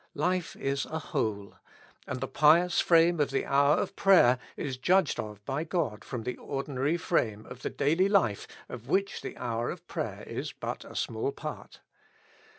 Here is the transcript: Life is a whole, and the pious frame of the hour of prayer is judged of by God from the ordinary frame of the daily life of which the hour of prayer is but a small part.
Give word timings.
Life 0.15 0.55
is 0.55 0.87
a 0.87 0.97
whole, 0.97 1.57
and 2.07 2.21
the 2.21 2.27
pious 2.27 2.79
frame 2.81 3.19
of 3.19 3.29
the 3.29 3.45
hour 3.45 3.75
of 3.75 3.95
prayer 3.95 4.39
is 4.57 4.77
judged 4.77 5.19
of 5.19 5.45
by 5.45 5.63
God 5.63 6.03
from 6.03 6.23
the 6.23 6.37
ordinary 6.37 6.97
frame 6.97 7.45
of 7.45 7.61
the 7.61 7.69
daily 7.69 8.09
life 8.09 8.47
of 8.67 8.87
which 8.87 9.21
the 9.21 9.37
hour 9.37 9.69
of 9.69 9.85
prayer 9.87 10.23
is 10.25 10.53
but 10.53 10.83
a 10.85 10.95
small 10.95 11.31
part. 11.31 11.81